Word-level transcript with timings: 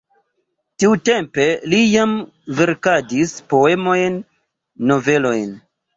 Tiutempe 0.83 1.43
li 1.73 1.81
jam 1.91 2.17
verkadis 2.61 3.35
poemojn, 3.53 4.19
novelojn. 4.93 5.55